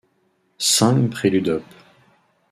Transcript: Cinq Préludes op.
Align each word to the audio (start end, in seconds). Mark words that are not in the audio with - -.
Cinq 0.57 1.11
Préludes 1.11 1.47
op. 1.49 1.63